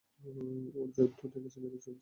[0.75, 1.89] ওর জ্বর তো দেখছি বেড়েই চলেছে।